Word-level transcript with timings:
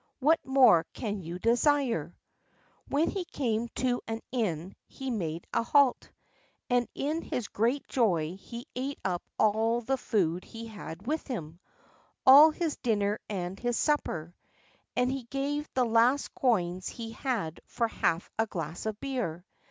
what 0.17 0.43
more 0.43 0.83
can 0.95 1.21
you 1.21 1.37
desire?" 1.37 2.17
When 2.87 3.11
he 3.11 3.23
came 3.23 3.67
to 3.75 4.01
an 4.07 4.21
inn 4.31 4.75
he 4.87 5.11
made 5.11 5.45
a 5.53 5.61
halt, 5.61 6.09
and 6.71 6.87
in 6.95 7.21
his 7.21 7.47
great 7.47 7.87
joy 7.87 8.35
he 8.41 8.65
ate 8.75 8.97
up 9.05 9.21
all 9.37 9.81
the 9.81 9.97
food 9.99 10.43
he 10.43 10.65
had 10.65 11.05
with 11.05 11.27
him, 11.27 11.59
all 12.25 12.49
his 12.49 12.77
dinner 12.77 13.19
and 13.29 13.59
his 13.59 13.77
supper, 13.77 14.33
and 14.95 15.11
he 15.11 15.25
gave 15.25 15.69
the 15.75 15.85
last 15.85 16.33
coins 16.33 16.87
he 16.89 17.11
had 17.11 17.59
for 17.67 17.87
half 17.87 18.27
a 18.39 18.47
glass 18.47 18.87
of 18.87 18.99
beer. 19.01 19.45